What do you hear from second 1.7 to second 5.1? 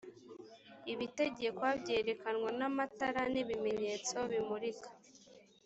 byerekanwa n amatara n’ibimenyetso bimurika